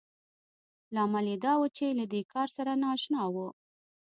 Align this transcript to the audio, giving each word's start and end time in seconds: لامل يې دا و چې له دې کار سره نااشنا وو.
لامل 0.93 1.25
يې 1.31 1.37
دا 1.45 1.53
و 1.57 1.63
چې 1.77 1.85
له 1.99 2.05
دې 2.13 2.21
کار 2.33 2.47
سره 2.57 2.71
نااشنا 2.83 3.23
وو. 3.33 3.47